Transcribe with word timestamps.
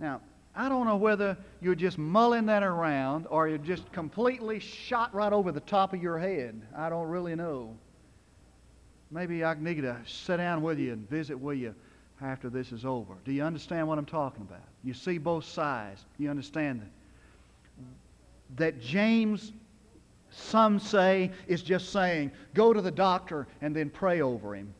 Now, 0.00 0.22
I 0.54 0.68
don't 0.68 0.86
know 0.86 0.96
whether 0.96 1.36
you're 1.60 1.74
just 1.76 1.98
mulling 1.98 2.46
that 2.46 2.62
around 2.62 3.26
or 3.30 3.48
you're 3.48 3.58
just 3.58 3.90
completely 3.92 4.58
shot 4.58 5.14
right 5.14 5.32
over 5.32 5.52
the 5.52 5.60
top 5.60 5.92
of 5.92 6.02
your 6.02 6.18
head. 6.18 6.60
I 6.76 6.88
don't 6.88 7.06
really 7.06 7.36
know. 7.36 7.76
Maybe 9.12 9.44
I 9.44 9.54
need 9.54 9.82
to 9.82 9.96
sit 10.06 10.38
down 10.38 10.62
with 10.62 10.78
you 10.78 10.92
and 10.92 11.08
visit 11.08 11.38
with 11.38 11.58
you 11.58 11.74
after 12.20 12.48
this 12.48 12.72
is 12.72 12.84
over. 12.84 13.14
Do 13.24 13.32
you 13.32 13.42
understand 13.42 13.86
what 13.86 13.98
I'm 13.98 14.06
talking 14.06 14.42
about? 14.42 14.62
You 14.82 14.94
see 14.94 15.18
both 15.18 15.44
sides. 15.44 16.04
You 16.18 16.30
understand 16.30 16.80
that? 16.80 16.90
That 18.56 18.80
James, 18.80 19.52
some 20.30 20.78
say, 20.78 21.30
is 21.46 21.62
just 21.62 21.90
saying, 21.90 22.32
go 22.54 22.72
to 22.72 22.80
the 22.80 22.90
doctor 22.90 23.46
and 23.60 23.74
then 23.74 23.90
pray 23.90 24.20
over 24.20 24.54
him. 24.54 24.74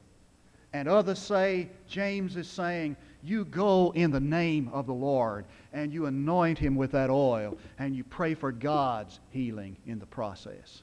And 0.73 0.89
others 0.89 1.19
say, 1.19 1.69
James 1.89 2.37
is 2.37 2.49
saying, 2.49 2.97
you 3.23 3.45
go 3.45 3.93
in 3.95 4.11
the 4.11 4.21
name 4.21 4.71
of 4.73 4.87
the 4.87 4.95
Lord 4.95 5.45
and 5.73 5.93
you 5.93 6.07
anoint 6.07 6.59
him 6.59 6.77
with 6.77 6.93
that 6.93 7.11
oil 7.11 7.59
and 7.79 7.95
you 7.95 8.05
pray 8.05 8.35
for 8.35 8.53
God's 8.53 9.21
healing 9.31 9.77
in 9.87 9.99
the 9.99 10.07
process. 10.07 10.83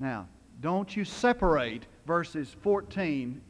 Now, 0.00 0.26
don't 0.60 0.96
you 0.96 1.04
separate 1.04 1.86
verses 2.06 2.56
14, 2.62 3.40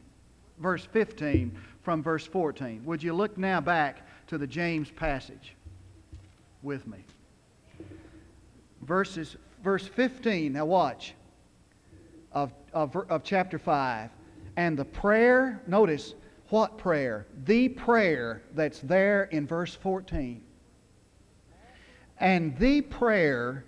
verse 0.59 0.85
15 0.85 1.57
from 1.81 2.03
verse 2.03 2.25
14. 2.27 2.83
Would 2.85 3.01
you 3.01 3.13
look 3.13 3.37
now 3.37 3.61
back 3.61 4.07
to 4.27 4.37
the 4.37 4.47
James 4.47 4.91
passage 4.91 5.55
with 6.61 6.85
me? 6.87 6.99
Verses, 8.81 9.37
verse 9.63 9.87
15, 9.87 10.53
now 10.53 10.65
watch, 10.65 11.15
of, 12.35 12.53
of, 12.73 12.95
of 13.09 13.23
chapter 13.23 13.57
5. 13.57 14.11
And 14.57 14.77
the 14.77 14.85
prayer, 14.85 15.61
notice, 15.65 16.13
what 16.49 16.77
prayer? 16.77 17.25
The 17.45 17.69
prayer 17.69 18.43
that's 18.53 18.79
there 18.81 19.23
in 19.25 19.47
verse 19.47 19.73
14. 19.73 20.43
And 22.19 22.57
the 22.59 22.81
prayer 22.81 23.65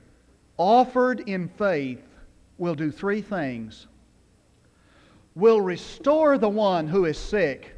offered 0.57 1.21
in 1.21 1.47
faith 1.49 2.03
will 2.57 2.75
do 2.75 2.91
three 2.91 3.21
things. 3.21 3.87
Will 5.35 5.61
restore 5.61 6.37
the 6.37 6.49
one 6.49 6.87
who 6.87 7.05
is 7.05 7.17
sick. 7.17 7.73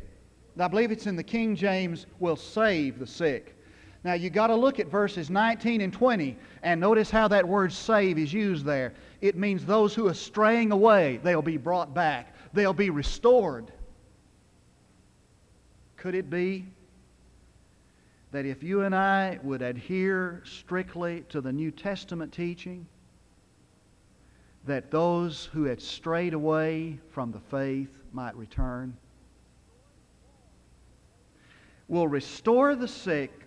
I 0.60 0.68
believe 0.68 0.92
it's 0.92 1.08
in 1.08 1.16
the 1.16 1.24
King 1.24 1.56
James, 1.56 2.06
will 2.20 2.36
save 2.36 3.00
the 3.00 3.08
sick. 3.08 3.56
Now 4.04 4.14
you 4.14 4.30
got 4.30 4.48
to 4.48 4.56
look 4.56 4.80
at 4.80 4.88
verses 4.88 5.30
19 5.30 5.82
and 5.82 5.92
20 5.92 6.38
and 6.64 6.80
notice 6.80 7.10
how 7.10 7.28
that 7.28 7.48
word 7.48 7.74
save 7.74 8.18
is 8.18 8.32
used 8.32 8.66
there. 8.66 8.94
It 9.20 9.36
means 9.36 9.66
those 9.66 9.94
who 9.94 10.08
are 10.08 10.14
straying 10.14 10.72
away, 10.72 11.20
they'll 11.24 11.42
be 11.42 11.58
brought 11.58 11.94
back. 11.94 12.34
They'll 12.54 12.74
be 12.74 12.90
restored. 12.90 13.72
Could 15.98 16.16
it 16.16 16.30
be 16.30 16.66
that 18.32 18.46
if 18.46 18.64
you 18.64 18.82
and 18.82 18.96
I 18.96 19.40
would 19.44 19.62
adhere 19.62 20.44
strictly 20.46 21.26
to 21.30 21.42
the 21.42 21.52
New 21.52 21.72
Testament 21.72 22.32
teaching, 22.32 22.88
that 24.66 24.92
those 24.92 25.46
who 25.52 25.64
had 25.64 25.82
strayed 25.82 26.34
away 26.34 27.00
from 27.12 27.32
the 27.32 27.40
faith 27.40 27.98
might 28.14 28.36
return? 28.36 28.96
Will 31.88 32.08
restore 32.08 32.76
the 32.76 32.88
sick. 32.88 33.39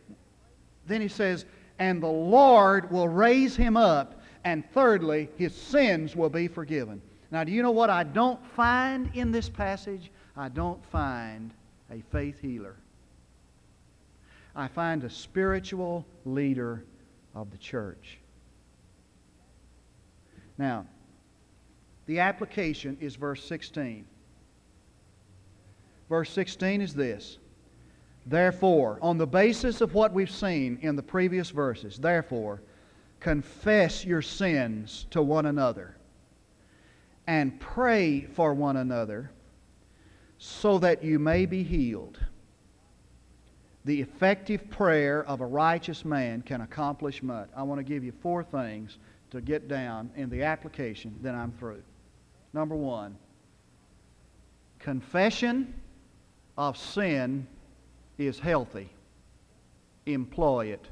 Then 0.86 1.00
he 1.00 1.08
says, 1.08 1.44
and 1.78 2.02
the 2.02 2.06
Lord 2.06 2.90
will 2.90 3.08
raise 3.08 3.56
him 3.56 3.76
up. 3.76 4.20
And 4.44 4.64
thirdly, 4.72 5.28
his 5.36 5.54
sins 5.54 6.16
will 6.16 6.30
be 6.30 6.48
forgiven. 6.48 7.00
Now, 7.30 7.44
do 7.44 7.52
you 7.52 7.62
know 7.62 7.70
what 7.70 7.90
I 7.90 8.02
don't 8.02 8.44
find 8.54 9.10
in 9.14 9.30
this 9.30 9.48
passage? 9.48 10.10
I 10.36 10.48
don't 10.48 10.84
find 10.86 11.52
a 11.90 12.02
faith 12.10 12.40
healer. 12.40 12.76
I 14.54 14.68
find 14.68 15.04
a 15.04 15.10
spiritual 15.10 16.04
leader 16.24 16.84
of 17.34 17.50
the 17.50 17.58
church. 17.58 18.18
Now, 20.58 20.86
the 22.06 22.20
application 22.20 22.98
is 23.00 23.16
verse 23.16 23.44
16. 23.44 24.04
Verse 26.08 26.30
16 26.30 26.82
is 26.82 26.94
this 26.94 27.38
Therefore, 28.26 28.98
on 29.02 29.18
the 29.18 29.26
basis 29.26 29.80
of 29.80 29.94
what 29.94 30.12
we've 30.12 30.30
seen 30.30 30.78
in 30.82 30.96
the 30.96 31.02
previous 31.02 31.50
verses, 31.50 31.98
therefore, 31.98 32.62
confess 33.20 34.04
your 34.04 34.22
sins 34.22 35.06
to 35.10 35.22
one 35.22 35.46
another 35.46 35.96
and 37.26 37.58
pray 37.60 38.22
for 38.22 38.54
one 38.54 38.76
another 38.76 39.30
so 40.38 40.78
that 40.78 41.04
you 41.04 41.18
may 41.18 41.46
be 41.46 41.62
healed. 41.62 42.18
The 43.84 44.00
effective 44.00 44.70
prayer 44.70 45.24
of 45.24 45.40
a 45.40 45.46
righteous 45.46 46.04
man 46.04 46.42
can 46.42 46.60
accomplish 46.60 47.22
much. 47.22 47.48
I 47.56 47.62
want 47.62 47.78
to 47.78 47.84
give 47.84 48.04
you 48.04 48.12
four 48.22 48.44
things 48.44 48.98
to 49.30 49.40
get 49.40 49.66
down 49.66 50.10
in 50.14 50.30
the 50.30 50.42
application, 50.42 51.16
then 51.22 51.34
I'm 51.34 51.52
through. 51.52 51.82
Number 52.52 52.76
one, 52.76 53.16
confession 54.78 55.74
of 56.58 56.76
sin 56.76 57.46
is 58.26 58.38
healthy. 58.38 58.90
Employ 60.06 60.66
it. 60.66 60.86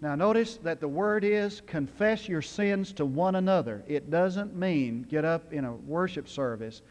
Now, 0.00 0.16
notice 0.16 0.56
that 0.64 0.80
the 0.80 0.88
word 0.88 1.22
is 1.22 1.60
confess 1.60 2.28
your 2.28 2.42
sins 2.42 2.92
to 2.94 3.06
one 3.06 3.36
another. 3.36 3.84
It 3.86 4.10
doesn't 4.10 4.56
mean 4.56 5.06
get 5.08 5.24
up 5.24 5.52
in 5.52 5.64
a 5.64 5.72
worship 5.72 6.28
service 6.28 6.82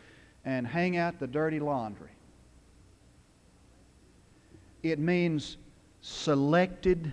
and 0.45 0.65
hang 0.65 0.95
out 0.95 1.19
the 1.19 1.27
dirty 1.27 1.59
laundry. 1.59 2.11
It 4.81 4.97
means 4.97 5.57
selected 5.99 7.11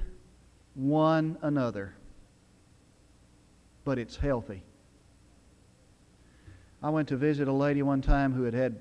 one 0.74 1.36
another, 1.42 1.94
but 3.84 3.98
it's 3.98 4.16
healthy. 4.16 4.62
I 6.80 6.90
went 6.90 7.08
to 7.08 7.16
visit 7.16 7.48
a 7.48 7.52
lady 7.52 7.82
one 7.82 8.00
time 8.00 8.32
who 8.32 8.44
had 8.44 8.54
had 8.54 8.76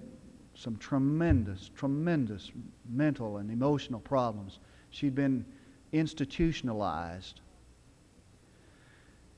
some 0.58 0.76
tremendous, 0.78 1.70
tremendous 1.76 2.52
mental 2.90 3.38
and 3.38 3.52
emotional 3.52 4.00
problems. 4.00 4.60
She'd 4.90 5.14
been 5.14 5.46
institutionalized. 5.92 7.42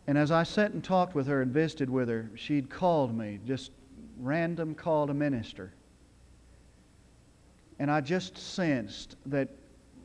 And 0.08 0.18
as 0.18 0.32
I 0.32 0.44
sat 0.44 0.72
and 0.72 0.84
talked 0.84 1.16
with 1.16 1.28
her 1.28 1.42
and 1.42 1.52
visited 1.52 1.90
with 1.90 2.08
her, 2.08 2.32
she'd 2.36 2.70
called 2.70 3.16
me 3.16 3.40
just 3.46 3.72
random 4.18 4.74
call 4.74 5.08
to 5.08 5.14
minister. 5.14 5.74
And 7.80 7.92
I 7.92 8.00
just 8.00 8.38
sensed 8.38 9.18
that 9.26 9.50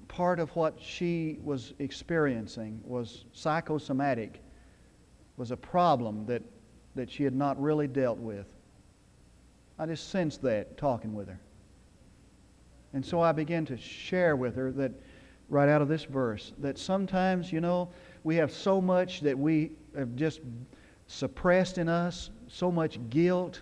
part 0.09 0.41
of 0.41 0.51
what 0.57 0.81
she 0.81 1.39
was 1.45 1.75
experiencing 1.79 2.81
was 2.85 3.25
psychosomatic, 3.33 4.43
was 5.37 5.53
a 5.53 5.57
problem 5.57 6.27
that, 6.27 6.43
that 6.97 7.09
she 7.09 7.23
had 7.23 7.35
not 7.35 7.61
really 7.61 7.87
dealt 7.87 8.19
with. 8.19 8.54
I 9.79 9.87
just 9.87 10.11
sensed 10.11 10.43
that 10.43 10.77
talking 10.77 11.15
with 11.15 11.29
her. 11.29 11.41
And 12.93 13.05
so 13.05 13.21
I 13.21 13.33
began 13.33 13.65
to 13.67 13.77
share 13.77 14.37
with 14.37 14.55
her 14.55 14.71
that, 14.73 14.93
right 15.49 15.69
out 15.69 15.83
of 15.83 15.89
this 15.89 16.05
verse, 16.05 16.53
that 16.59 16.79
sometimes, 16.79 17.53
you 17.53 17.61
know, 17.61 17.91
we 18.23 18.37
have 18.37 18.53
so 18.53 18.81
much 18.81 19.21
that 19.21 19.39
we 19.39 19.73
have 19.97 20.15
just 20.17 20.41
suppressed 21.07 21.77
in 21.79 21.89
us, 21.89 22.31
so 22.49 22.71
much 22.71 22.99
guilt, 23.11 23.61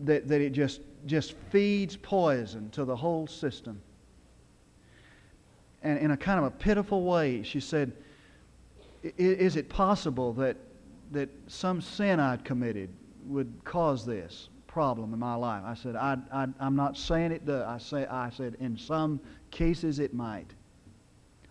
that, 0.00 0.26
that 0.26 0.40
it 0.40 0.50
just, 0.50 0.80
just 1.04 1.34
feeds 1.50 1.96
poison 1.96 2.70
to 2.70 2.84
the 2.84 2.96
whole 2.96 3.26
system. 3.26 3.80
And 5.82 5.98
in 5.98 6.10
a 6.10 6.16
kind 6.16 6.38
of 6.38 6.46
a 6.46 6.50
pitiful 6.50 7.04
way, 7.04 7.42
she 7.42 7.60
said, 7.60 7.92
Is 9.02 9.56
it 9.56 9.68
possible 9.68 10.32
that, 10.34 10.56
that 11.12 11.28
some 11.46 11.80
sin 11.80 12.18
I'd 12.18 12.44
committed 12.44 12.88
would 13.26 13.52
cause 13.64 14.04
this 14.04 14.48
problem 14.76 15.14
in 15.14 15.18
my 15.18 15.34
life? 15.34 15.62
I 15.64 15.72
said, 15.72 15.96
I, 15.96 16.18
I, 16.30 16.46
I'm 16.60 16.76
not 16.76 16.98
saying 16.98 17.32
it 17.32 17.46
does. 17.46 17.64
I, 17.66 17.78
say, 17.78 18.04
I 18.04 18.28
said, 18.28 18.58
In 18.60 18.76
some 18.76 19.20
cases 19.50 20.00
it 20.00 20.12
might. 20.12 20.48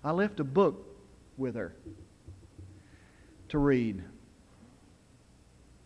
I 0.04 0.12
left 0.12 0.40
a 0.40 0.44
book 0.44 0.86
with 1.36 1.56
her 1.56 1.74
to 3.50 3.58
read. 3.58 4.04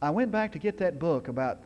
I 0.01 0.09
went 0.09 0.33
back 0.33 0.51
to 0.51 0.59
get 0.59 0.79
that 0.79 0.99
book 0.99 1.29
about 1.29 1.59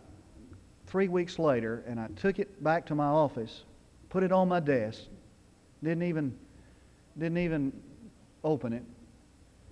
three 0.85 1.07
weeks 1.07 1.39
later, 1.39 1.83
and 1.87 1.99
I 1.99 2.05
took 2.17 2.37
it 2.37 2.63
back 2.63 2.85
to 2.85 2.93
my 2.93 3.07
office, 3.07 3.63
put 4.09 4.21
it 4.21 4.31
on 4.31 4.47
my 4.47 4.59
desk, 4.59 5.01
didn't 5.83 6.03
even, 6.03 6.37
didn't 7.17 7.39
even 7.39 7.73
open 8.43 8.73
it. 8.73 8.83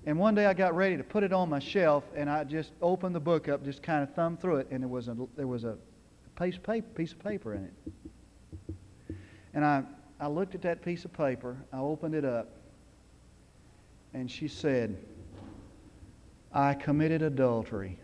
And 0.08 0.18
one 0.18 0.34
day 0.34 0.48
I 0.48 0.56
got 0.56 0.76
ready 0.76 0.98
to 0.98 1.04
put 1.04 1.22
it 1.22 1.32
on 1.32 1.48
my 1.48 1.60
shelf, 1.60 2.06
and 2.16 2.28
I 2.28 2.44
just 2.44 2.72
opened 2.82 3.14
the 3.14 3.20
book 3.20 3.48
up, 3.48 3.64
just 3.64 3.84
kind 3.84 4.02
of 4.02 4.16
thumbed 4.16 4.42
through 4.42 4.58
it, 4.58 4.68
and 4.72 4.82
there 4.82 4.90
was 4.90 5.08
a, 5.08 5.16
there 5.36 5.46
was 5.46 5.64
a 5.64 5.78
piece 6.42 6.56
of 6.58 6.64
paper, 6.64 6.88
piece 6.96 7.12
of 7.12 7.20
paper 7.20 7.54
in 7.54 7.66
it. 7.66 9.16
And 9.54 9.64
I, 9.64 9.84
I 10.20 10.28
looked 10.28 10.56
at 10.56 10.62
that 10.64 10.82
piece 10.82 11.06
of 11.06 11.14
paper, 11.14 11.58
I 11.72 11.78
opened 11.78 12.16
it 12.16 12.26
up, 12.26 12.50
and 14.14 14.30
she 14.30 14.48
said, 14.48 14.98
I 16.54 16.74
committed 16.74 17.22
adultery 17.22 17.98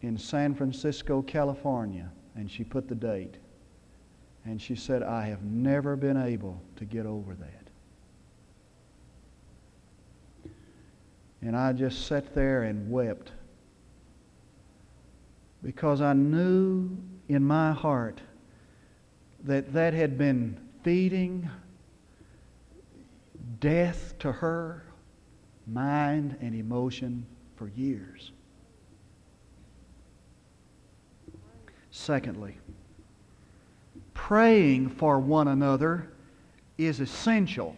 in 0.00 0.16
San 0.16 0.54
Francisco, 0.54 1.22
California, 1.22 2.10
and 2.34 2.50
she 2.50 2.64
put 2.64 2.88
the 2.88 2.94
date. 2.94 3.36
And 4.44 4.60
she 4.60 4.74
said, 4.74 5.04
I 5.04 5.26
have 5.26 5.44
never 5.44 5.94
been 5.94 6.16
able 6.16 6.60
to 6.76 6.84
get 6.84 7.06
over 7.06 7.34
that. 7.34 7.68
And 11.40 11.56
I 11.56 11.72
just 11.72 12.06
sat 12.06 12.34
there 12.34 12.64
and 12.64 12.90
wept 12.90 13.30
because 15.62 16.00
I 16.00 16.12
knew 16.12 16.90
in 17.28 17.44
my 17.44 17.72
heart 17.72 18.20
that 19.44 19.72
that 19.72 19.94
had 19.94 20.18
been 20.18 20.58
feeding 20.82 21.48
death 23.60 24.14
to 24.18 24.32
her 24.32 24.84
mind 25.66 26.36
and 26.40 26.54
emotion 26.54 27.26
for 27.56 27.68
years. 27.68 28.32
Secondly, 31.90 32.56
praying 34.14 34.88
for 34.88 35.20
one 35.20 35.48
another 35.48 36.08
is 36.78 37.00
essential. 37.00 37.76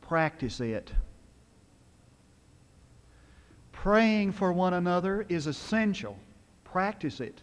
Practice 0.00 0.60
it. 0.60 0.92
Praying 3.72 4.32
for 4.32 4.52
one 4.52 4.74
another 4.74 5.26
is 5.28 5.46
essential. 5.46 6.16
Practice 6.72 7.20
it. 7.20 7.40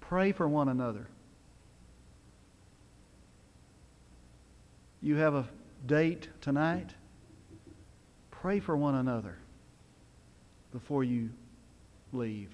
Pray 0.00 0.32
for 0.32 0.48
one 0.48 0.68
another. 0.68 1.08
You 5.00 5.16
have 5.16 5.34
a 5.34 5.48
date 5.86 6.28
tonight? 6.40 6.90
Pray 8.30 8.60
for 8.60 8.76
one 8.76 8.96
another 8.96 9.36
before 10.72 11.04
you 11.04 11.30
leave. 12.12 12.50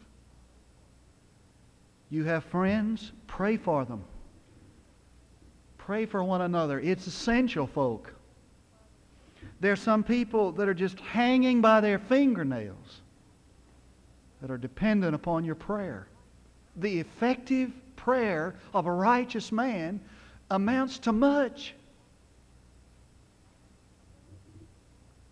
You 2.10 2.24
have 2.24 2.44
friends? 2.44 3.12
Pray 3.26 3.56
for 3.56 3.84
them. 3.84 4.04
Pray 5.78 6.06
for 6.06 6.22
one 6.22 6.42
another. 6.42 6.78
It's 6.80 7.06
essential, 7.06 7.66
folk. 7.66 8.14
There 9.60 9.72
are 9.72 9.76
some 9.76 10.02
people 10.02 10.52
that 10.52 10.68
are 10.68 10.74
just 10.74 11.00
hanging 11.00 11.60
by 11.60 11.80
their 11.80 11.98
fingernails 11.98 13.01
that 14.42 14.50
are 14.50 14.58
dependent 14.58 15.14
upon 15.14 15.44
your 15.44 15.54
prayer. 15.54 16.08
The 16.76 16.98
effective 16.98 17.70
prayer 17.94 18.56
of 18.74 18.86
a 18.86 18.92
righteous 18.92 19.52
man 19.52 20.00
amounts 20.50 20.98
to 20.98 21.12
much. 21.12 21.74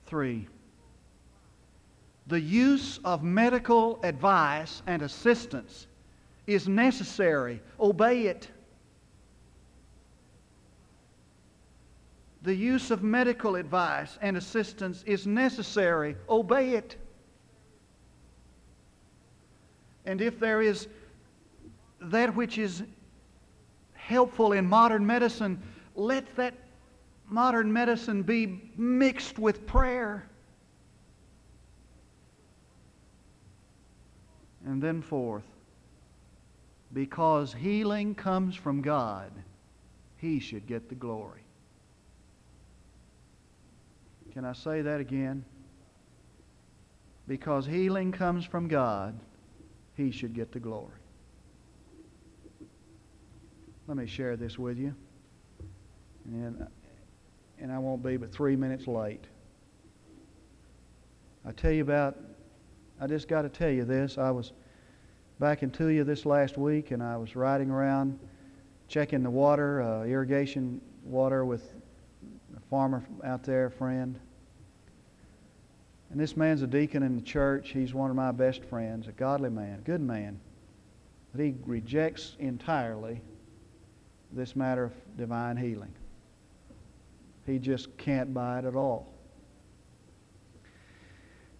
Three, 0.06 0.46
the 2.28 2.40
use 2.40 3.00
of 3.04 3.24
medical 3.24 4.00
advice 4.04 4.80
and 4.86 5.02
assistance 5.02 5.88
is 6.46 6.68
necessary. 6.68 7.60
Obey 7.80 8.26
it. 8.26 8.48
The 12.42 12.54
use 12.54 12.92
of 12.92 13.02
medical 13.02 13.56
advice 13.56 14.18
and 14.22 14.36
assistance 14.36 15.02
is 15.04 15.26
necessary. 15.26 16.16
Obey 16.28 16.74
it. 16.74 16.96
And 20.10 20.20
if 20.20 20.40
there 20.40 20.60
is 20.60 20.88
that 22.00 22.34
which 22.34 22.58
is 22.58 22.82
helpful 23.92 24.50
in 24.50 24.66
modern 24.66 25.06
medicine, 25.06 25.62
let 25.94 26.34
that 26.34 26.52
modern 27.28 27.72
medicine 27.72 28.24
be 28.24 28.72
mixed 28.76 29.38
with 29.38 29.64
prayer. 29.68 30.28
And 34.66 34.82
then, 34.82 35.00
fourth, 35.00 35.46
because 36.92 37.54
healing 37.54 38.16
comes 38.16 38.56
from 38.56 38.82
God, 38.82 39.30
He 40.16 40.40
should 40.40 40.66
get 40.66 40.88
the 40.88 40.96
glory. 40.96 41.44
Can 44.32 44.44
I 44.44 44.54
say 44.54 44.82
that 44.82 44.98
again? 44.98 45.44
Because 47.28 47.64
healing 47.64 48.10
comes 48.10 48.44
from 48.44 48.66
God, 48.66 49.16
He 50.00 50.10
should 50.10 50.32
get 50.32 50.50
the 50.50 50.58
glory. 50.58 50.94
Let 53.86 53.98
me 53.98 54.06
share 54.06 54.34
this 54.34 54.58
with 54.58 54.78
you. 54.78 54.94
And, 56.24 56.66
and 57.58 57.70
I 57.70 57.78
won't 57.78 58.02
be 58.02 58.16
but 58.16 58.32
three 58.32 58.56
minutes 58.56 58.86
late. 58.86 59.26
I 61.44 61.52
tell 61.52 61.70
you 61.70 61.82
about, 61.82 62.16
I 62.98 63.08
just 63.08 63.28
got 63.28 63.42
to 63.42 63.50
tell 63.50 63.68
you 63.68 63.84
this. 63.84 64.16
I 64.16 64.30
was 64.30 64.52
back 65.38 65.62
in 65.62 65.70
Tulia 65.70 66.06
this 66.06 66.24
last 66.24 66.56
week, 66.56 66.92
and 66.92 67.02
I 67.02 67.18
was 67.18 67.36
riding 67.36 67.70
around 67.70 68.18
checking 68.88 69.22
the 69.22 69.30
water, 69.30 69.82
uh, 69.82 70.04
irrigation 70.04 70.80
water, 71.04 71.44
with 71.44 71.74
a 72.56 72.60
farmer 72.70 73.04
out 73.22 73.42
there, 73.42 73.66
a 73.66 73.70
friend. 73.70 74.18
And 76.10 76.18
this 76.18 76.36
man's 76.36 76.62
a 76.62 76.66
deacon 76.66 77.02
in 77.02 77.14
the 77.14 77.22
church. 77.22 77.70
He's 77.70 77.94
one 77.94 78.10
of 78.10 78.16
my 78.16 78.32
best 78.32 78.64
friends, 78.64 79.06
a 79.06 79.12
godly 79.12 79.50
man, 79.50 79.80
good 79.84 80.00
man. 80.00 80.40
But 81.32 81.44
he 81.44 81.54
rejects 81.64 82.36
entirely 82.40 83.20
this 84.32 84.56
matter 84.56 84.84
of 84.84 84.92
divine 85.16 85.56
healing. 85.56 85.94
He 87.46 87.58
just 87.58 87.96
can't 87.96 88.34
buy 88.34 88.58
it 88.58 88.64
at 88.64 88.74
all. 88.74 89.12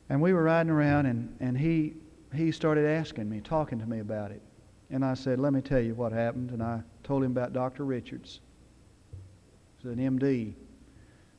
And 0.09 0.21
we 0.21 0.33
were 0.33 0.43
riding 0.43 0.71
around, 0.71 1.07
and, 1.07 1.37
and 1.41 1.57
he 1.57 1.95
he 2.35 2.53
started 2.53 2.87
asking 2.87 3.29
me, 3.29 3.41
talking 3.41 3.79
to 3.81 3.87
me 3.87 3.99
about 3.99 4.31
it. 4.31 4.41
And 4.91 5.05
I 5.05 5.15
said, 5.15 5.39
Let 5.39 5.53
me 5.53 5.61
tell 5.61 5.81
you 5.81 5.95
what 5.95 6.13
happened. 6.13 6.51
And 6.51 6.63
I 6.63 6.83
told 7.03 7.25
him 7.25 7.33
about 7.33 7.53
Dr. 7.53 7.85
Richards. 7.85 8.41
He's 9.79 9.91
an 9.91 9.99
MD 9.99 10.55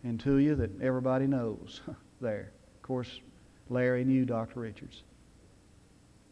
in 0.03 0.17
Tulia 0.17 0.57
that 0.57 0.81
everybody 0.81 1.27
knows 1.27 1.81
there. 2.21 2.51
Course, 2.91 3.21
Larry 3.69 4.03
knew 4.03 4.25
Dr. 4.25 4.59
Richards. 4.59 5.03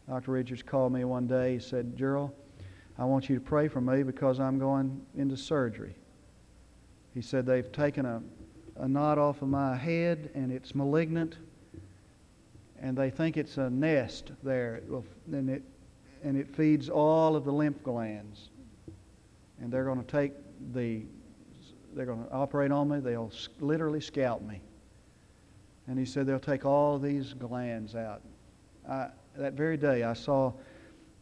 Dr. 0.10 0.34
Richards 0.34 0.62
called 0.62 0.92
me 0.92 1.06
one 1.06 1.26
day. 1.26 1.54
He 1.54 1.60
said, 1.60 1.96
Gerald, 1.96 2.32
I 2.98 3.06
want 3.06 3.30
you 3.30 3.36
to 3.36 3.42
pray 3.42 3.70
for 3.70 3.80
me 3.80 4.04
because 4.04 4.42
I'm 4.42 4.60
going 4.60 5.02
into 5.16 5.38
surgery. 5.38 5.96
He 7.14 7.22
said, 7.22 7.46
They've 7.46 7.72
taken 7.72 8.06
a, 8.06 8.22
a 8.76 8.90
knot 8.90 9.18
off 9.18 9.42
of 9.42 9.48
my 9.48 9.78
head 9.78 10.32
and 10.36 10.52
it's 10.52 10.76
malignant 10.76 11.38
and 12.82 12.98
they 12.98 13.10
think 13.10 13.38
it's 13.38 13.56
a 13.56 13.70
nest 13.70 14.34
there, 14.44 14.82
and 15.32 15.50
it, 15.50 15.64
and 16.26 16.36
it 16.36 16.54
feeds 16.54 16.90
all 16.90 17.38
of 17.38 17.46
the 17.46 17.54
lymph 17.54 17.82
glands. 17.84 18.50
And 19.62 19.72
they're 19.72 19.86
going 19.86 20.04
to 20.04 20.12
take 20.12 20.34
the, 20.74 21.04
they're 21.96 22.06
going 22.06 22.26
to 22.26 22.32
operate 22.34 22.74
on 22.74 22.90
me. 22.90 23.00
They'll 23.00 23.32
literally 23.62 24.02
scalp 24.02 24.42
me. 24.42 24.60
And 25.90 25.98
he 25.98 26.06
said 26.06 26.28
they'll 26.28 26.40
take 26.40 26.66
all 26.66 27.00
these 27.00 27.34
glands 27.34 27.96
out. 27.96 28.22
I, 28.88 29.08
that 29.36 29.54
very 29.54 29.76
day, 29.76 30.04
I 30.04 30.14
saw 30.14 30.54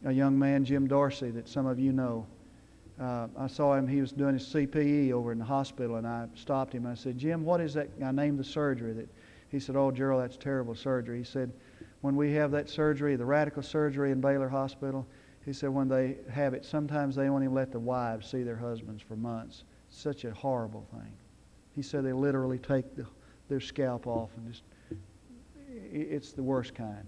a 0.04 0.12
young 0.12 0.38
man, 0.38 0.62
Jim 0.62 0.86
Dorsey, 0.86 1.30
that 1.30 1.48
some 1.48 1.66
of 1.66 1.80
you 1.80 1.90
know. 1.90 2.26
Uh, 3.00 3.28
I 3.38 3.46
saw 3.46 3.74
him, 3.74 3.86
he 3.88 4.02
was 4.02 4.12
doing 4.12 4.34
his 4.34 4.44
CPE 4.44 5.12
over 5.12 5.32
in 5.32 5.38
the 5.38 5.44
hospital, 5.44 5.96
and 5.96 6.06
I 6.06 6.26
stopped 6.34 6.74
him. 6.74 6.84
I 6.84 6.94
said, 6.94 7.16
Jim, 7.16 7.44
what 7.44 7.62
is 7.62 7.72
that? 7.74 7.88
I 8.04 8.12
named 8.12 8.38
the 8.38 8.44
surgery 8.44 8.92
that 8.92 9.08
he 9.48 9.58
said, 9.58 9.74
Oh, 9.74 9.90
Gerald, 9.90 10.22
that's 10.22 10.36
terrible 10.36 10.74
surgery. 10.74 11.16
He 11.16 11.24
said, 11.24 11.50
When 12.02 12.14
we 12.14 12.32
have 12.34 12.50
that 12.50 12.68
surgery, 12.68 13.16
the 13.16 13.24
radical 13.24 13.62
surgery 13.62 14.10
in 14.10 14.20
Baylor 14.20 14.50
Hospital, 14.50 15.06
he 15.46 15.54
said, 15.54 15.70
When 15.70 15.88
they 15.88 16.18
have 16.30 16.52
it, 16.52 16.66
sometimes 16.66 17.16
they 17.16 17.30
won't 17.30 17.42
even 17.42 17.54
let 17.54 17.72
the 17.72 17.80
wives 17.80 18.30
see 18.30 18.42
their 18.42 18.56
husbands 18.56 19.02
for 19.02 19.16
months. 19.16 19.64
Such 19.88 20.26
a 20.26 20.34
horrible 20.34 20.86
thing. 20.92 21.12
He 21.74 21.80
said 21.80 22.04
they 22.04 22.12
literally 22.12 22.58
take 22.58 22.94
the, 22.96 23.06
their 23.48 23.60
scalp 23.60 24.06
off 24.06 24.30
and 24.36 24.52
just, 24.52 24.62
it's 25.92 26.32
the 26.32 26.42
worst 26.42 26.74
kind. 26.74 27.06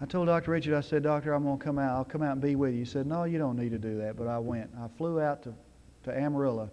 I 0.00 0.06
told 0.06 0.26
Dr. 0.26 0.50
Richard, 0.50 0.74
I 0.74 0.80
said, 0.80 1.02
Doctor, 1.02 1.32
I'm 1.32 1.44
going 1.44 1.58
to 1.58 1.64
come 1.64 1.78
out. 1.78 1.96
I'll 1.96 2.04
come 2.04 2.22
out 2.22 2.32
and 2.32 2.40
be 2.40 2.56
with 2.56 2.72
you. 2.72 2.80
He 2.80 2.84
said, 2.84 3.06
No, 3.06 3.24
you 3.24 3.38
don't 3.38 3.56
need 3.56 3.70
to 3.70 3.78
do 3.78 3.96
that. 3.98 4.16
But 4.16 4.26
I 4.26 4.38
went. 4.38 4.70
I 4.78 4.88
flew 4.98 5.20
out 5.20 5.42
to, 5.44 5.54
to 6.04 6.18
Amarillo 6.18 6.68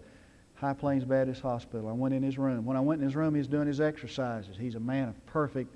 High 0.55 0.73
Plains 0.73 1.05
Baptist 1.05 1.41
Hospital. 1.41 1.87
I 1.87 1.93
went 1.93 2.13
in 2.13 2.23
his 2.23 2.37
room. 2.37 2.65
When 2.65 2.75
I 2.75 2.81
went 2.81 2.99
in 2.99 3.07
his 3.07 3.15
room, 3.15 3.35
he 3.35 3.37
was 3.37 3.47
doing 3.47 3.67
his 3.67 3.79
exercises. 3.79 4.55
He's 4.59 4.75
a 4.75 4.79
man 4.79 5.09
of 5.09 5.25
perfect 5.27 5.75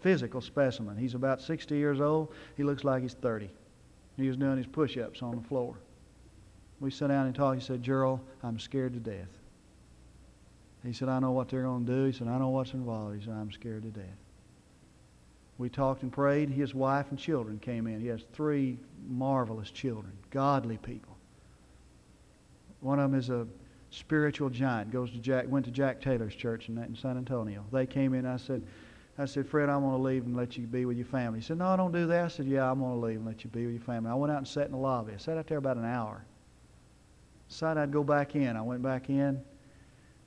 physical 0.00 0.40
specimen. 0.40 0.96
He's 0.96 1.14
about 1.14 1.40
60 1.40 1.76
years 1.76 2.00
old. 2.00 2.32
He 2.56 2.62
looks 2.62 2.84
like 2.84 3.02
he's 3.02 3.14
30. 3.14 3.50
He 4.16 4.28
was 4.28 4.36
doing 4.36 4.56
his 4.56 4.66
push 4.66 4.96
ups 4.96 5.22
on 5.22 5.34
the 5.36 5.42
floor. 5.42 5.76
We 6.80 6.90
sat 6.90 7.08
down 7.08 7.26
and 7.26 7.34
talked. 7.34 7.58
He 7.60 7.64
said, 7.64 7.82
Gerald, 7.82 8.20
I'm 8.42 8.58
scared 8.58 8.92
to 8.94 9.00
death. 9.00 9.28
He 10.86 10.92
said, 10.92 11.08
I 11.08 11.18
know 11.18 11.32
what 11.32 11.48
they're 11.48 11.62
going 11.62 11.84
to 11.84 11.92
do. 11.92 12.04
He 12.04 12.12
said, 12.12 12.28
I 12.28 12.38
know 12.38 12.50
what's 12.50 12.72
involved. 12.72 13.18
He 13.18 13.24
said, 13.24 13.34
I'm 13.34 13.50
scared 13.50 13.82
to 13.82 13.90
death. 13.90 14.04
We 15.58 15.68
talked 15.68 16.02
and 16.02 16.12
prayed. 16.12 16.50
His 16.50 16.74
wife 16.74 17.06
and 17.10 17.18
children 17.18 17.58
came 17.58 17.86
in. 17.86 18.00
He 18.00 18.06
has 18.08 18.22
three 18.32 18.78
marvelous 19.08 19.70
children, 19.70 20.12
godly 20.30 20.76
people. 20.76 21.16
One 22.80 23.00
of 23.00 23.10
them 23.10 23.18
is 23.18 23.30
a 23.30 23.46
spiritual 23.90 24.50
giant. 24.50 24.92
Goes 24.92 25.10
to 25.10 25.18
Jack, 25.18 25.46
went 25.48 25.64
to 25.64 25.72
Jack 25.72 26.00
Taylor's 26.00 26.34
church 26.34 26.68
in, 26.68 26.78
in 26.78 26.94
San 26.94 27.16
Antonio. 27.16 27.64
They 27.72 27.86
came 27.86 28.14
in. 28.14 28.26
I 28.26 28.36
said, 28.36 28.62
I 29.18 29.24
said, 29.24 29.48
Fred, 29.48 29.70
I'm 29.70 29.80
going 29.80 29.96
to 29.96 30.02
leave 30.02 30.24
and 30.24 30.36
let 30.36 30.58
you 30.58 30.66
be 30.66 30.84
with 30.84 30.98
your 30.98 31.06
family. 31.06 31.40
He 31.40 31.44
said, 31.44 31.58
No, 31.58 31.68
I 31.68 31.76
don't 31.76 31.92
do 31.92 32.06
that. 32.06 32.24
I 32.26 32.28
said, 32.28 32.46
Yeah, 32.46 32.70
I'm 32.70 32.80
going 32.80 33.00
to 33.00 33.06
leave 33.06 33.16
and 33.16 33.26
let 33.26 33.42
you 33.42 33.50
be 33.50 33.64
with 33.64 33.74
your 33.74 33.84
family. 33.84 34.10
I 34.10 34.14
went 34.14 34.30
out 34.30 34.38
and 34.38 34.46
sat 34.46 34.66
in 34.66 34.72
the 34.72 34.78
lobby. 34.78 35.14
I 35.14 35.16
sat 35.16 35.38
out 35.38 35.46
there 35.46 35.58
about 35.58 35.78
an 35.78 35.86
hour. 35.86 36.22
Decided 37.48 37.80
I'd 37.80 37.92
go 37.92 38.04
back 38.04 38.36
in. 38.36 38.56
I 38.56 38.62
went 38.62 38.82
back 38.82 39.08
in. 39.08 39.40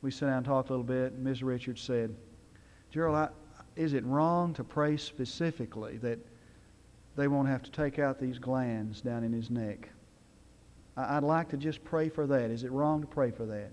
We 0.02 0.12
sat 0.12 0.28
down 0.28 0.38
and 0.38 0.46
talked 0.46 0.70
a 0.70 0.74
little 0.74 0.84
bit. 0.84 1.14
And 1.14 1.24
Ms. 1.24 1.44
Richards 1.44 1.82
said, 1.82 2.16
Gerald, 2.92 3.16
I, 3.16 3.30
is 3.76 3.94
it 3.94 4.06
wrong 4.06 4.54
to 4.54 4.64
pray 4.64 4.98
specifically 4.98 5.98
that 5.98 6.20
they 7.16 7.28
won't 7.28 7.48
have 7.48 7.64
to 7.64 7.72
take 7.72 8.00
out 8.00 8.20
these 8.20 8.40
glands 8.40 9.02
down 9.02 9.24
in 9.24 9.34
his 9.34 9.50
neck? 9.50 9.90
I, 10.96 11.18
I'd 11.18 11.24
like 11.24 11.50
to 11.50 11.58
just 11.58 11.84
pray 11.84 12.10
for 12.10 12.28
that. 12.28 12.50
Is 12.50 12.64
it 12.64 12.72
wrong 12.72 13.02
to 13.02 13.08
pray 13.08 13.32
for 13.32 13.46
that? 13.46 13.72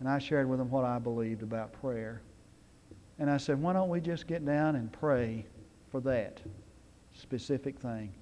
And 0.00 0.08
I 0.08 0.18
shared 0.18 0.48
with 0.48 0.58
them 0.58 0.70
what 0.70 0.84
I 0.84 0.98
believed 0.98 1.42
about 1.42 1.72
prayer. 1.72 2.22
And 3.18 3.30
I 3.30 3.38
said, 3.38 3.60
why 3.60 3.72
don't 3.72 3.88
we 3.88 4.00
just 4.00 4.26
get 4.26 4.44
down 4.44 4.76
and 4.76 4.92
pray 4.92 5.46
for 5.90 6.00
that 6.02 6.40
specific 7.14 7.78
thing? 7.78 8.12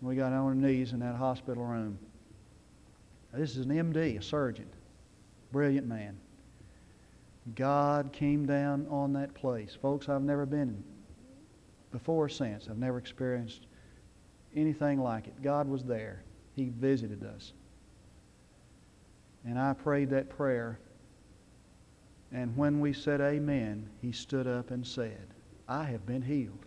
And 0.00 0.08
we 0.08 0.16
got 0.16 0.32
on 0.32 0.44
our 0.44 0.54
knees 0.54 0.92
in 0.92 1.00
that 1.00 1.16
hospital 1.16 1.64
room. 1.64 1.98
This 3.34 3.56
is 3.56 3.66
an 3.66 3.72
MD, 3.72 4.18
a 4.18 4.22
surgeon, 4.22 4.68
brilliant 5.54 5.86
man. 5.86 6.18
God 7.54 8.12
came 8.12 8.44
down 8.44 8.88
on 8.90 9.12
that 9.12 9.32
place. 9.34 9.78
Folks, 9.80 10.08
I've 10.08 10.24
never 10.24 10.44
been 10.46 10.82
before 11.92 12.24
or 12.24 12.28
since. 12.28 12.66
I've 12.68 12.76
never 12.76 12.98
experienced 12.98 13.68
anything 14.56 15.00
like 15.00 15.28
it. 15.28 15.42
God 15.42 15.68
was 15.68 15.84
there. 15.84 16.24
He 16.56 16.70
visited 16.70 17.22
us. 17.22 17.52
And 19.46 19.56
I 19.56 19.74
prayed 19.74 20.10
that 20.10 20.28
prayer. 20.28 20.80
And 22.32 22.56
when 22.56 22.80
we 22.80 22.92
said 22.92 23.20
amen, 23.20 23.88
he 24.02 24.10
stood 24.10 24.48
up 24.48 24.72
and 24.72 24.84
said, 24.84 25.28
I 25.68 25.84
have 25.84 26.04
been 26.04 26.22
healed. 26.22 26.66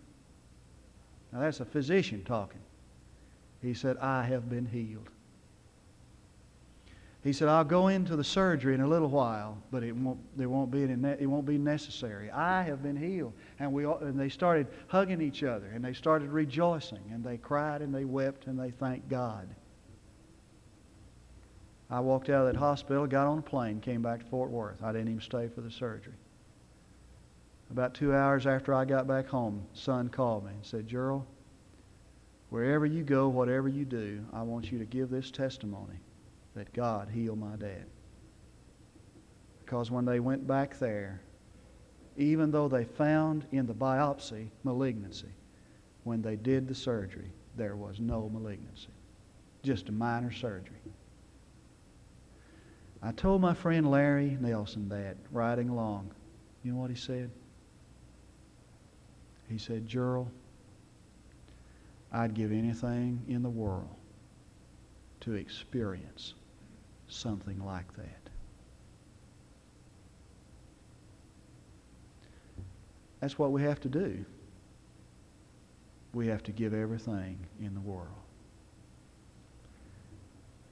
Now 1.34 1.41
that's 1.41 1.60
a 1.60 1.65
physician 1.65 2.24
talking. 2.24 2.62
He 3.62 3.74
said, 3.74 3.98
I 3.98 4.24
have 4.24 4.50
been 4.50 4.65
healed. 4.65 5.10
He 7.27 7.34
said, 7.34 7.50
I'll 7.50 7.65
go 7.65 7.89
into 7.89 8.15
the 8.15 8.24
surgery 8.24 8.74
in 8.74 8.79
a 8.79 8.88
little 8.88 9.10
while, 9.10 9.57
but 9.69 9.84
it 9.84 9.93
won't, 9.93 10.17
there 10.38 10.48
won't 10.48 10.72
be 10.72 10.84
any, 10.84 10.93
it 11.19 11.25
won't 11.25 11.46
be 11.46 11.57
necessary. 11.57 12.31
I 12.31 12.63
have 12.63 12.81
been 12.81 12.96
healed. 12.96 13.34
And, 13.60 13.74
we, 13.74 13.84
and 13.84 14.17
they 14.17 14.29
started 14.29 14.67
hugging 14.88 15.22
each 15.22 15.43
other, 15.43 15.67
and 15.67 15.84
they 15.84 15.91
started 15.91 16.29
rejoicing, 16.29 17.03
and 17.12 17.22
they 17.22 17.36
cried, 17.36 17.81
and 17.81 17.93
they 17.93 18.05
wept, 18.05 18.48
and 18.48 18.57
they 18.57 18.72
thanked 18.72 19.10
God. 19.10 19.46
I 21.89 22.00
walked 22.00 22.29
out 22.29 22.48
of 22.48 22.53
that 22.53 22.60
hospital, 22.60 23.05
got 23.05 23.27
on 23.27 23.39
a 23.39 23.41
plane, 23.41 23.81
came 23.81 24.01
back 24.01 24.22
to 24.22 24.25
Fort 24.27 24.50
Worth. 24.50 24.81
I 24.81 24.93
didn't 24.93 25.10
even 25.10 25.19
stay 25.19 25.50
for 25.50 25.60
the 25.60 25.69
surgery. 25.69 26.13
About 27.72 27.93
two 27.93 28.15
hours 28.15 28.48
after 28.48 28.74
I 28.74 28.86
got 28.86 29.05
back 29.05 29.27
home, 29.27 29.67
son 29.74 30.07
called 30.07 30.46
me 30.46 30.51
and 30.51 30.65
said, 30.65 30.88
Gerald, 30.88 31.25
wherever 32.51 32.86
you 32.86 33.03
go, 33.03 33.27
whatever 33.27 33.67
you 33.67 33.84
do, 33.84 34.24
I 34.31 34.43
want 34.43 34.72
you 34.72 34.79
to 34.79 34.86
give 34.86 35.10
this 35.10 35.29
testimony 35.29 36.00
that 36.57 36.73
God 36.73 37.07
healed 37.07 37.37
my 37.37 37.55
dad. 37.55 37.85
Because 39.63 39.91
when 39.91 40.05
they 40.05 40.19
went 40.19 40.47
back 40.47 40.79
there, 40.79 41.21
even 42.17 42.49
though 42.49 42.67
they 42.67 42.83
found 42.83 43.45
in 43.51 43.67
the 43.67 43.75
biopsy 43.75 44.49
malignancy, 44.63 45.29
when 46.03 46.23
they 46.23 46.35
did 46.35 46.67
the 46.67 46.73
surgery, 46.73 47.31
there 47.55 47.75
was 47.75 47.99
no 47.99 48.27
malignancy. 48.33 48.89
Just 49.61 49.89
a 49.89 49.91
minor 49.91 50.31
surgery. 50.31 50.81
I 53.03 53.11
told 53.11 53.39
my 53.39 53.53
friend 53.53 53.91
Larry 53.91 54.35
Nelson 54.41 54.89
that 54.89 55.17
riding 55.31 55.69
along. 55.69 56.09
You 56.63 56.71
know 56.71 56.79
what 56.79 56.89
he 56.89 56.95
said? 56.95 57.29
He 59.47 59.59
said, 59.59 59.85
Gerald, 59.85 60.31
I'd 62.11 62.33
give 62.33 62.51
anything 62.51 63.21
in 63.27 63.43
the 63.43 63.49
world 63.49 63.93
to 65.19 65.33
experience 65.33 66.33
something 67.07 67.63
like 67.63 67.91
that. 67.95 68.29
That's 73.19 73.39
what 73.39 73.51
we 73.51 73.61
have 73.63 73.79
to 73.81 73.89
do. 73.89 74.23
We 76.13 76.27
have 76.27 76.43
to 76.43 76.51
give 76.51 76.73
everything 76.73 77.37
in 77.59 77.73
the 77.73 77.81
world. 77.81 78.07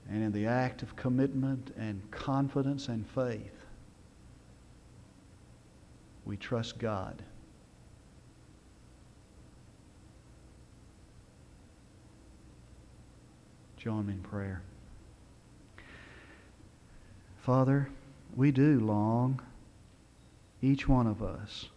And 0.10 0.24
in 0.24 0.32
the 0.32 0.46
act 0.46 0.84
of 0.84 0.96
commitment 0.96 1.74
and 1.78 2.00
confidence 2.12 2.90
and 2.90 3.08
faith, 3.08 3.66
we 6.26 6.38
trust 6.38 6.78
God. 6.78 7.22
Join 13.78 14.08
me 14.08 14.14
in 14.14 14.22
prayer. 14.22 14.62
Father, 17.46 17.88
we 18.36 18.50
do 18.50 18.80
long, 18.80 19.40
each 20.64 20.88
one 20.88 21.06
of 21.06 21.22
us 21.22 21.70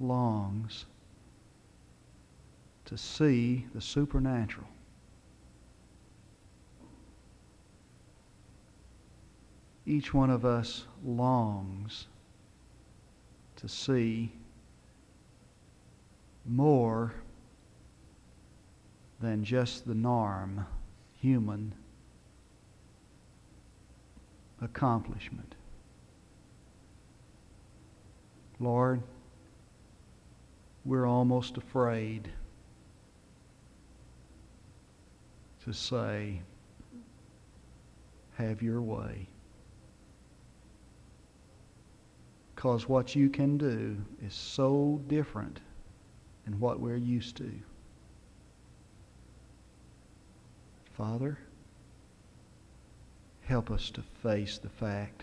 longs 0.00 0.86
to 2.86 2.96
see 2.96 3.66
the 3.74 3.80
supernatural. 3.82 4.66
Each 9.84 10.14
one 10.14 10.30
of 10.30 10.46
us 10.46 10.86
longs 11.04 12.06
to 13.56 13.68
see 13.68 14.32
more 16.46 17.12
than 19.20 19.44
just 19.44 19.86
the 19.86 19.94
norm 19.94 20.64
human 21.20 21.74
accomplishment. 24.60 25.54
Lord, 28.58 29.02
we're 30.84 31.06
almost 31.06 31.56
afraid 31.56 32.30
to 35.64 35.72
say, 35.72 36.40
have 38.36 38.62
your 38.62 38.80
way. 38.80 39.26
Because 42.54 42.88
what 42.88 43.14
you 43.14 43.28
can 43.28 43.58
do 43.58 43.96
is 44.24 44.32
so 44.32 45.02
different 45.08 45.60
than 46.44 46.58
what 46.60 46.80
we're 46.80 46.96
used 46.96 47.36
to. 47.36 47.50
Father, 50.96 51.38
help 53.46 53.70
us 53.70 53.90
to 53.90 54.02
face 54.22 54.58
the 54.58 54.68
fact 54.68 55.22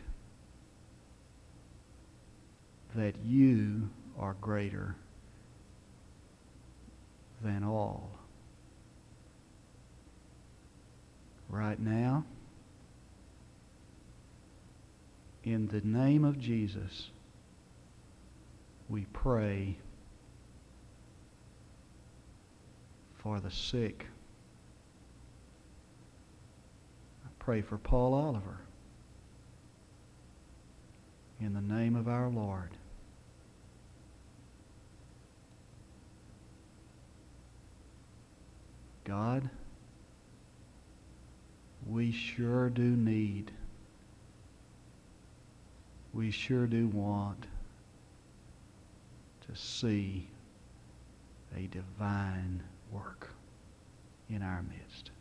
that 2.96 3.15
you 3.25 3.89
are 4.18 4.36
greater 4.39 4.96
than 7.42 7.63
all. 7.63 8.12
Right 11.50 11.80
now, 11.80 12.24
in 15.44 15.68
the 15.68 15.82
name 15.82 16.24
of 16.24 16.39
Jesus, 16.39 17.10
we 18.88 19.06
pray 19.12 19.77
for 23.18 23.42
the 23.42 23.51
sick. 23.51 24.06
Pray 27.44 27.62
for 27.62 27.78
Paul 27.78 28.14
Oliver. 28.14 28.60
In 31.42 31.54
the 31.54 31.62
name 31.62 31.96
of 31.96 32.08
our 32.08 32.30
Lord. 32.30 32.70
God, 39.04 39.50
we 41.86 42.14
sure 42.14 42.70
do 42.70 42.82
need, 42.82 43.52
we 46.14 46.32
sure 46.32 46.66
do 46.66 46.88
want 46.88 47.46
to 49.50 49.60
see 49.60 50.28
a 51.58 51.68
divine 51.68 52.64
work 52.90 53.32
in 54.30 54.42
our 54.42 54.64
midst. 54.64 55.12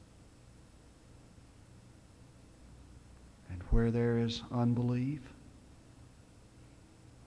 And 3.50 3.61
where 3.72 3.90
there 3.90 4.18
is 4.18 4.42
unbelief, 4.52 5.22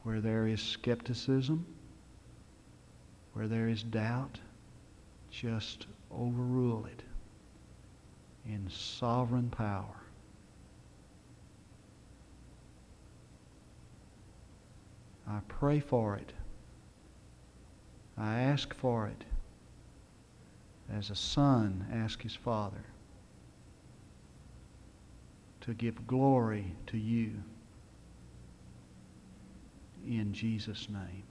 where 0.04 0.22
there 0.22 0.46
is 0.46 0.62
skepticism, 0.62 1.66
where 3.34 3.48
there 3.48 3.68
is 3.68 3.82
doubt, 3.82 4.40
just 5.32 5.88
overrule 6.12 6.86
it 6.86 7.02
in 8.48 8.70
sovereign 8.70 9.50
power. 9.50 10.04
I 15.28 15.40
pray 15.48 15.80
for 15.80 16.16
it. 16.16 16.32
I 18.20 18.42
ask 18.42 18.72
for 18.75 19.08
it 19.08 19.24
as 20.94 21.10
a 21.10 21.16
son 21.16 21.88
asks 21.92 22.22
his 22.22 22.36
father. 22.36 22.86
To 25.65 25.74
give 25.74 26.05
glory 26.05 26.75
to 26.88 26.98
you. 26.98 27.31
In 30.07 30.31
Jesus' 30.31 30.88
name. 30.89 31.24